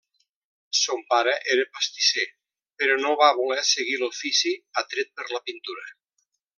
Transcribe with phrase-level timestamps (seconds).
[0.83, 2.25] Son pare era pastisser
[2.81, 5.89] però no va voler seguir l'ofici atret per la pintura.